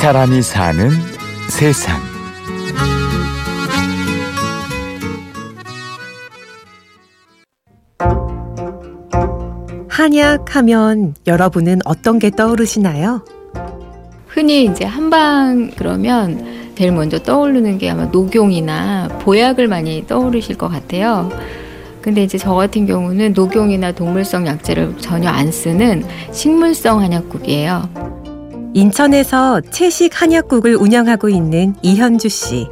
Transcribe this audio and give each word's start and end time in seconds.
사람이 0.00 0.42
사는 0.42 0.90
세상. 1.50 2.00
한약 9.88 10.54
하면 10.54 11.14
여러분은 11.26 11.80
어떤 11.84 12.20
게 12.20 12.30
떠오르시나요? 12.30 13.24
흔히 14.28 14.66
이제 14.66 14.84
한방 14.84 15.72
그러면 15.76 16.72
제일 16.76 16.92
먼저 16.92 17.18
떠오르는 17.18 17.78
게 17.78 17.90
아마 17.90 18.04
녹용이나 18.04 19.08
보약을 19.22 19.66
많이 19.66 20.06
떠오르실 20.06 20.56
것 20.58 20.68
같아요. 20.68 21.28
근데 22.00 22.22
이제 22.22 22.38
저 22.38 22.54
같은 22.54 22.86
경우는 22.86 23.32
녹용이나 23.32 23.90
동물성 23.90 24.46
약재를 24.46 24.98
전혀 24.98 25.28
안 25.28 25.50
쓰는 25.50 26.04
식물성 26.30 27.00
한약국이에요. 27.00 28.17
인천에서 28.74 29.60
채식 29.70 30.20
한약국을 30.20 30.76
운영하고 30.76 31.28
있는 31.28 31.74
이현주 31.82 32.28
씨. 32.28 32.66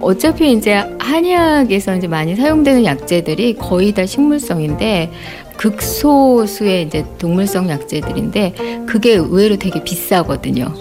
어차피 0.00 0.52
이제 0.52 0.84
한약에서 0.98 1.96
이제 1.96 2.06
많이 2.06 2.36
사용되는 2.36 2.84
약재들이 2.84 3.56
거의 3.56 3.92
다 3.92 4.06
식물성인데 4.06 5.10
극소수의 5.56 6.84
이제 6.84 7.04
동물성 7.18 7.68
약재들인데 7.68 8.84
그게 8.86 9.14
의외로 9.14 9.56
되게 9.56 9.82
비싸거든요. 9.82 10.72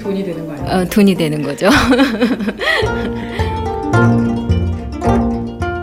돈이 0.00 0.24
되는 0.24 0.46
거 0.46 0.52
아니에요? 0.54 0.76
어, 0.76 0.84
돈이 0.86 1.14
되는 1.14 1.42
거죠. 1.42 1.68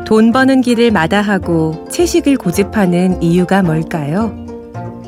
돈 0.05 0.31
버는 0.31 0.61
길을 0.61 0.91
마다하고 0.91 1.87
채식을 1.89 2.37
고집하는 2.37 3.21
이유가 3.21 3.61
뭘까요? 3.61 4.33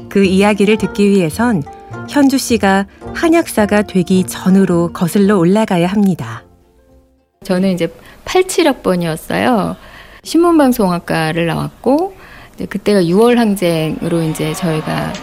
그 0.10 0.23
이야기를 0.26 0.78
듣기 0.78 1.10
위해선 1.10 1.64
현주 2.10 2.40
씨가 2.40 2.88
한약사가 3.14 3.84
되기 3.84 4.24
전으로 4.24 4.92
거슬러 4.94 5.38
올라가야 5.38 5.86
합니다. 5.88 6.44
저는 7.44 7.70
이제 7.70 7.88
87학번이었어요. 8.26 9.76
신문방송학과를 10.24 11.46
나왔고 11.46 12.16
그때가 12.68 13.02
6월 13.02 13.36
항쟁으로 13.36 14.24
이제 14.24 14.54
저희가 14.54 15.14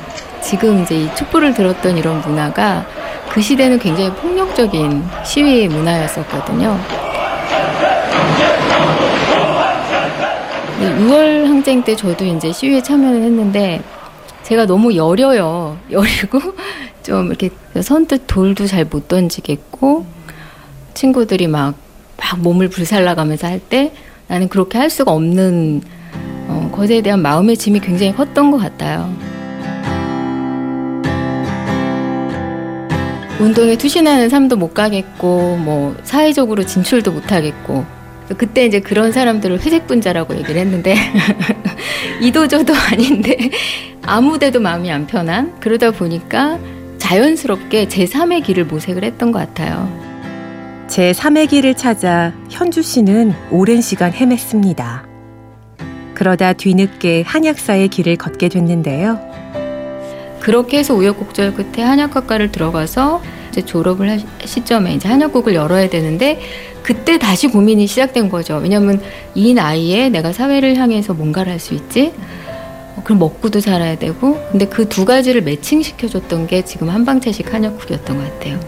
지금 0.40 0.82
이제 0.82 0.96
이 1.02 1.14
촛불을 1.16 1.54
들었던 1.54 1.98
이런 1.98 2.20
문화가 2.20 2.86
그 3.30 3.42
시대는 3.42 3.80
굉장히 3.80 4.10
폭력적인 4.12 5.02
시위 5.24 5.66
문화였었거든요. 5.68 6.78
6월 10.80 11.46
항쟁 11.46 11.82
때 11.82 11.96
저도 11.96 12.24
이제 12.24 12.52
시위에 12.52 12.80
참여를 12.80 13.22
했는데 13.22 13.82
제가 14.46 14.66
너무 14.66 14.94
여려요. 14.94 15.76
여리고 15.90 16.40
좀 17.02 17.26
이렇게 17.26 17.50
선뜻 17.80 18.22
돌도 18.26 18.66
잘 18.66 18.84
못 18.84 19.08
던지겠고 19.08 20.06
친구들이 20.94 21.48
막, 21.48 21.74
막 22.16 22.38
몸을 22.40 22.68
불살라가면서 22.68 23.46
할 23.48 23.60
때 23.60 23.92
나는 24.28 24.48
그렇게 24.48 24.78
할 24.78 24.88
수가 24.88 25.12
없는 25.12 25.82
어, 26.48 26.70
것에 26.72 27.00
대한 27.02 27.22
마음의 27.22 27.56
짐이 27.56 27.80
굉장히 27.80 28.14
컸던 28.14 28.50
것 28.52 28.58
같아요. 28.58 29.12
운동에 33.40 33.76
투신하는 33.76 34.28
삶도 34.30 34.56
못 34.56 34.72
가겠고, 34.72 35.58
뭐, 35.58 35.94
사회적으로 36.04 36.64
진출도 36.64 37.12
못 37.12 37.32
하겠고, 37.32 37.84
그때 38.38 38.64
이제 38.64 38.80
그런 38.80 39.12
사람들을 39.12 39.60
회색 39.60 39.86
분자라고 39.86 40.36
얘기를 40.36 40.56
했는데, 40.60 40.96
이도저도 42.22 42.72
아닌데, 42.74 43.36
아무 44.06 44.38
데도 44.38 44.60
마음이 44.60 44.90
안 44.90 45.06
편한? 45.06 45.58
그러다 45.60 45.90
보니까 45.90 46.58
자연스럽게 46.98 47.88
제3의 47.88 48.44
길을 48.44 48.64
모색을 48.66 49.02
했던 49.04 49.32
것 49.32 49.38
같아요. 49.40 49.88
제3의 50.88 51.48
길을 51.48 51.74
찾아 51.74 52.32
현주 52.48 52.82
씨는 52.82 53.34
오랜 53.50 53.80
시간 53.80 54.12
헤맸습니다. 54.12 55.02
그러다 56.14 56.52
뒤늦게 56.52 57.24
한약사의 57.26 57.88
길을 57.88 58.16
걷게 58.16 58.48
됐는데요. 58.48 59.18
그렇게 60.40 60.78
해서 60.78 60.94
우여곡절 60.94 61.54
끝에 61.54 61.84
한약학과를 61.84 62.52
들어가서 62.52 63.20
이제 63.50 63.62
졸업을 63.64 64.08
할 64.08 64.20
시점에 64.44 64.94
이제 64.94 65.08
한약국을 65.08 65.54
열어야 65.54 65.88
되는데 65.88 66.40
그때 66.84 67.18
다시 67.18 67.48
고민이 67.48 67.88
시작된 67.88 68.28
거죠. 68.28 68.58
왜냐하면 68.62 69.02
이 69.34 69.52
나이에 69.54 70.08
내가 70.08 70.32
사회를 70.32 70.76
향해서 70.76 71.14
뭔가를 71.14 71.50
할 71.52 71.58
수 71.58 71.74
있지? 71.74 72.12
어, 72.96 73.02
그럼 73.04 73.18
먹고도 73.18 73.60
살아야 73.60 73.96
되고. 73.98 74.40
근데 74.50 74.66
그 74.66 74.88
두 74.88 75.04
가지를 75.04 75.42
매칭시켜줬던 75.42 76.46
게 76.46 76.62
지금 76.64 76.88
한방채식 76.88 77.52
한약국이었던 77.52 78.16
것 78.16 78.32
같아요. 78.32 78.58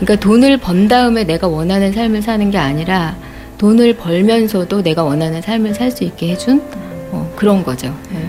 그러니까 0.00 0.16
돈을 0.16 0.58
번 0.58 0.88
다음에 0.88 1.24
내가 1.24 1.48
원하는 1.48 1.92
삶을 1.92 2.22
사는 2.22 2.50
게 2.50 2.58
아니라 2.58 3.16
돈을 3.58 3.96
벌면서도 3.96 4.82
내가 4.82 5.02
원하는 5.04 5.42
삶을 5.42 5.74
살 5.74 5.90
수 5.90 6.04
있게 6.04 6.30
해준 6.30 6.62
어, 7.10 7.32
그런 7.36 7.64
거죠. 7.64 7.88
네. 8.12 8.24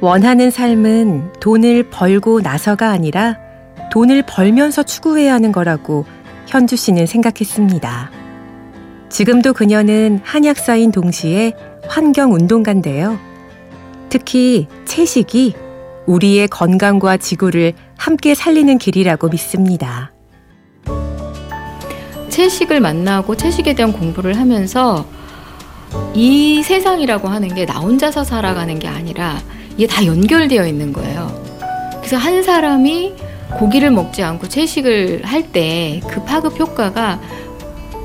원하는 0.00 0.50
삶은 0.50 1.32
돈을 1.40 1.84
벌고 1.90 2.40
나서가 2.40 2.90
아니라 2.90 3.38
돈을 3.92 4.24
벌면서 4.26 4.82
추구해야 4.82 5.32
하는 5.34 5.52
거라고 5.52 6.04
현주 6.46 6.76
씨는 6.76 7.06
생각했습니다. 7.06 8.10
지금도 9.08 9.52
그녀는 9.52 10.20
한약사인 10.24 10.90
동시에 10.92 11.52
환경운동가인데요. 11.88 13.18
특히 14.16 14.66
채식이 14.86 15.52
우리의 16.06 16.48
건강과 16.48 17.18
지구를 17.18 17.74
함께 17.98 18.34
살리는 18.34 18.78
길이라고 18.78 19.28
믿습니다. 19.28 20.10
채식을 22.30 22.80
만나고 22.80 23.36
채식에 23.36 23.74
대한 23.74 23.92
공부를 23.92 24.38
하면서 24.38 25.06
이 26.14 26.62
세상이라고 26.62 27.28
하는 27.28 27.54
게 27.54 27.66
나 27.66 27.78
혼자서 27.78 28.24
살아가는 28.24 28.78
게 28.78 28.88
아니라 28.88 29.38
이게 29.76 29.86
다 29.86 30.06
연결되어 30.06 30.66
있는 30.66 30.94
거예요. 30.94 31.30
그래서 31.98 32.16
한 32.16 32.42
사람이 32.42 33.12
고기를 33.58 33.90
먹지 33.90 34.22
않고 34.22 34.48
채식을 34.48 35.26
할 35.26 35.52
때 35.52 36.00
그 36.08 36.24
파급 36.24 36.58
효과가 36.58 37.20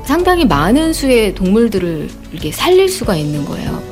상당히 0.04 0.44
많은 0.44 0.92
수의 0.92 1.34
동물들을 1.34 2.08
이렇게 2.32 2.52
살릴 2.52 2.90
수가 2.90 3.16
있는 3.16 3.46
거예요. 3.46 3.91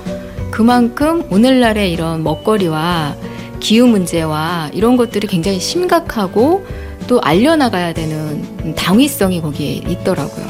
그만큼 0.51 1.25
오늘날의 1.31 1.93
이런 1.93 2.23
먹거리와 2.23 3.17
기후 3.61 3.87
문제와 3.87 4.71
이런 4.73 4.97
것들이 4.97 5.27
굉장히 5.27 5.61
심각하고 5.61 6.67
또 7.07 7.21
알려나가야 7.21 7.93
되는 7.93 8.75
당위성이 8.75 9.41
거기에 9.41 9.75
있더라고요. 9.75 10.47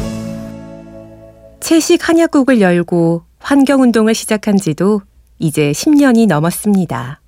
채식 1.61 2.09
한약국을 2.09 2.61
열고 2.61 3.25
환경운동을 3.39 4.15
시작한 4.15 4.57
지도 4.57 5.03
이제 5.39 5.73
10년이 5.73 6.27
넘었습니다. 6.27 7.21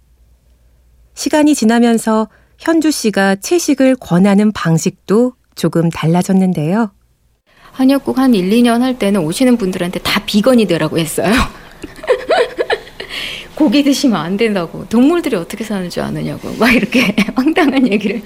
시간이 1.14 1.54
지나면서 1.54 2.28
현주 2.58 2.90
씨가 2.90 3.36
채식을 3.36 3.96
권하는 3.96 4.52
방식도 4.52 5.34
조금 5.54 5.90
달라졌는데요. 5.90 6.90
한약국 7.72 8.18
한 8.18 8.34
1, 8.34 8.50
2년 8.50 8.80
할 8.80 8.98
때는 8.98 9.22
오시는 9.22 9.56
분들한테 9.56 10.00
다 10.00 10.22
비건이 10.24 10.66
되라고 10.66 10.98
했어요. 10.98 11.32
고기 13.62 13.84
드시면 13.84 14.20
안 14.20 14.36
된다고. 14.36 14.84
동물들이 14.88 15.36
어떻게 15.36 15.62
사는 15.62 15.88
줄 15.88 16.02
아느냐고. 16.02 16.52
막 16.58 16.74
이렇게 16.74 17.14
황당한 17.36 17.86
얘기를. 17.92 18.20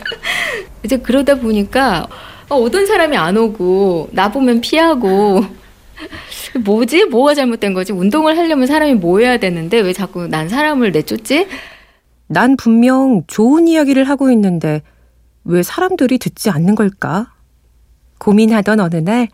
이제 0.82 0.96
그러다 0.96 1.34
보니까 1.34 2.08
오던 2.50 2.86
사람이 2.86 3.18
안 3.18 3.36
오고, 3.36 4.08
나 4.12 4.32
보면 4.32 4.62
피하고, 4.62 5.44
뭐지? 6.64 7.04
뭐가 7.06 7.34
잘못된 7.34 7.74
거지? 7.74 7.92
운동을 7.92 8.38
하려면 8.38 8.66
사람이 8.66 8.94
모여야 8.94 9.36
되는데 9.36 9.78
왜 9.80 9.92
자꾸 9.92 10.26
난 10.26 10.48
사람을 10.48 10.92
내쫓지? 10.92 11.46
난 12.28 12.56
분명 12.56 13.22
좋은 13.26 13.68
이야기를 13.68 14.04
하고 14.04 14.30
있는데 14.30 14.80
왜 15.44 15.62
사람들이 15.62 16.18
듣지 16.18 16.48
않는 16.48 16.74
걸까? 16.76 17.34
고민하던 18.18 18.80
어느 18.80 18.96
날 18.96 19.28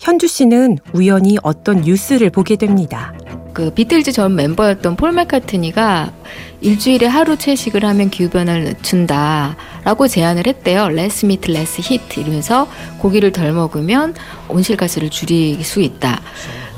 현주 0.00 0.28
씨는 0.28 0.78
우연히 0.92 1.36
어떤 1.42 1.80
뉴스를 1.80 2.30
보게 2.30 2.56
됩니다. 2.56 3.12
그 3.52 3.70
비틀즈 3.70 4.12
전 4.12 4.36
멤버였던 4.36 4.96
폴 4.96 5.12
맥카트니가 5.12 6.12
일주일에 6.60 7.06
하루 7.06 7.36
채식을 7.36 7.84
하면 7.84 8.08
기후변화를 8.08 8.64
늦춘다라고 8.64 10.06
제안을 10.06 10.46
했대요. 10.46 10.88
less 10.90 11.26
meat, 11.26 11.50
less 11.50 11.80
heat 11.80 12.20
이러면서 12.20 12.68
고기를 12.98 13.32
덜 13.32 13.52
먹으면 13.52 14.14
온실가스를 14.48 15.10
줄일 15.10 15.64
수 15.64 15.80
있다. 15.80 16.20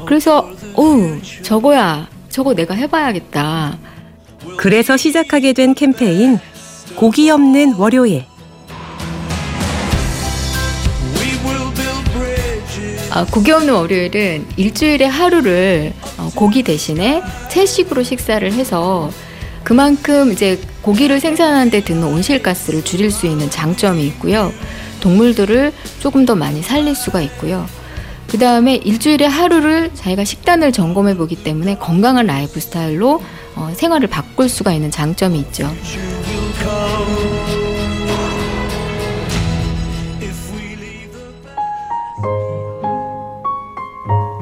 그래서 0.07 0.51
오 0.75 1.19
저거야 1.43 2.09
저거 2.31 2.55
내가 2.55 2.75
해봐야겠다. 2.75 3.79
그래서 4.57 4.97
시작하게 4.97 5.53
된 5.53 5.75
캠페인 5.75 6.39
고기 6.97 7.29
없는 7.31 7.75
월요일. 7.75 8.25
아, 13.11 13.25
고기 13.25 13.51
없는 13.51 13.75
월요일은 13.75 14.47
일주일에 14.57 15.05
하루를 15.05 15.93
어, 16.17 16.31
고기 16.35 16.63
대신에 16.63 17.23
채식으로 17.51 18.05
식사를 18.05 18.53
해서 18.53 19.11
그만큼 19.65 20.33
이제 20.33 20.61
고기를 20.83 21.19
생산하는 21.21 21.71
데 21.71 21.83
드는 21.83 22.05
온실가스를 22.05 22.85
줄일 22.85 23.11
수 23.11 23.27
있는 23.27 23.51
장점이 23.51 24.07
있고요. 24.07 24.53
동물들을 25.01 25.73
조금 25.99 26.25
더 26.25 26.35
많이 26.37 26.63
살릴 26.63 26.95
수가 26.95 27.21
있고요. 27.23 27.67
그 28.29 28.39
다음에 28.39 28.77
일주일에 28.77 29.27
하루를 29.27 29.91
자기가 29.95 30.23
식단을 30.25 30.71
점검해 30.71 31.17
보기 31.17 31.43
때문에 31.43 31.79
건강한 31.79 32.27
라이프 32.27 32.61
스타일로 32.61 33.21
어, 33.57 33.73
생활을 33.75 34.07
바꿀 34.07 34.49
수가 34.49 34.73
있는 34.73 34.93
장점이 34.93 35.37
있죠. 35.41 35.69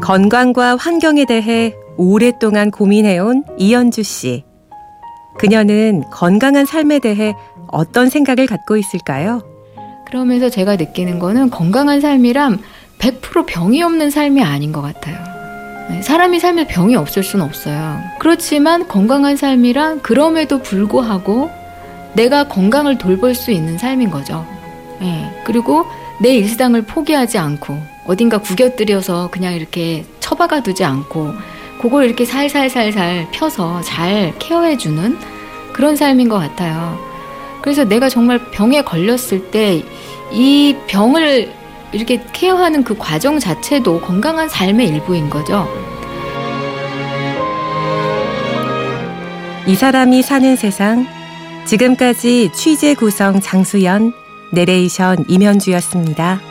건강과 0.08 0.76
환경에 0.76 1.26
대해 1.26 1.74
오랫동안 1.98 2.70
고민해온 2.70 3.44
이연주 3.58 4.02
씨. 4.04 4.42
그녀는 5.36 6.02
건강한 6.10 6.64
삶에 6.64 6.98
대해 6.98 7.34
어떤 7.66 8.08
생각을 8.08 8.46
갖고 8.46 8.78
있을까요? 8.78 9.42
그러면서 10.06 10.48
제가 10.48 10.76
느끼는 10.76 11.18
거는 11.18 11.50
건강한 11.50 12.00
삶이란 12.00 12.58
100% 12.98 13.44
병이 13.44 13.82
없는 13.82 14.08
삶이 14.08 14.42
아닌 14.42 14.72
것 14.72 14.80
같아요. 14.80 15.18
네, 15.90 16.00
사람이 16.00 16.40
삶에 16.40 16.66
병이 16.68 16.96
없을 16.96 17.22
수는 17.22 17.44
없어요. 17.44 18.00
그렇지만 18.18 18.88
건강한 18.88 19.36
삶이란 19.36 20.00
그럼에도 20.00 20.62
불구하고 20.62 21.50
내가 22.14 22.48
건강을 22.48 22.96
돌볼 22.96 23.34
수 23.34 23.50
있는 23.50 23.76
삶인 23.76 24.08
거죠. 24.08 24.46
네, 25.00 25.30
그리고 25.44 25.84
내 26.20 26.34
일상을 26.36 26.80
포기하지 26.82 27.38
않고 27.38 27.80
어딘가 28.06 28.38
구겨들여서 28.38 29.30
그냥 29.30 29.54
이렇게 29.54 30.04
처박아 30.20 30.62
두지 30.62 30.84
않고 30.84 31.32
그걸 31.80 32.06
이렇게 32.06 32.24
살살살살 32.24 33.28
펴서 33.32 33.80
잘 33.82 34.34
케어해주는 34.38 35.16
그런 35.72 35.94
삶인 35.96 36.28
것 36.28 36.38
같아요. 36.38 36.98
그래서 37.62 37.84
내가 37.84 38.08
정말 38.08 38.50
병에 38.50 38.82
걸렸을 38.82 39.50
때 39.50 39.82
이 40.30 40.76
병을 40.86 41.50
이렇게 41.92 42.22
케어하는 42.32 42.84
그 42.84 42.96
과정 42.98 43.38
자체도 43.38 44.00
건강한 44.00 44.48
삶의 44.48 44.88
일부인 44.88 45.30
거죠. 45.30 45.66
이 49.66 49.74
사람이 49.74 50.22
사는 50.22 50.56
세상. 50.56 51.06
지금까지 51.64 52.50
취재 52.54 52.94
구성 52.94 53.40
장수연, 53.40 54.14
내레이션 54.50 55.24
임현주였습니다. 55.28 56.47